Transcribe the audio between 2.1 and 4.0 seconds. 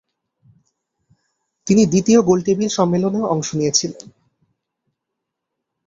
গোলটেবিল সম্মেলনেও অংশ নিয়েছিলেন।